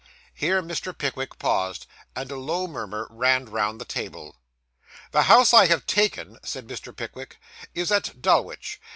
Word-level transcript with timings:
Here 0.33 0.63
Mr. 0.63 0.97
Pickwick 0.97 1.37
paused, 1.37 1.85
and 2.15 2.31
a 2.31 2.35
low 2.35 2.65
murmur 2.65 3.05
ran 3.11 3.45
round 3.45 3.79
the 3.79 3.85
table. 3.85 4.35
'The 5.11 5.21
house 5.21 5.53
I 5.53 5.67
have 5.67 5.85
taken,' 5.85 6.39
said 6.41 6.65
Mr. 6.67 6.91
Pickwick, 6.95 7.39
'is 7.75 7.91
at 7.91 8.19
Dulwich. 8.19 8.81